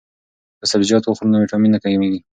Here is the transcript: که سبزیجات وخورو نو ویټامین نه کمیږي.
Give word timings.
که 0.59 0.65
سبزیجات 0.71 1.03
وخورو 1.05 1.31
نو 1.31 1.37
ویټامین 1.41 1.71
نه 1.73 1.79
کمیږي. 1.83 2.19